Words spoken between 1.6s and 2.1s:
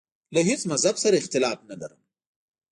نه لرم.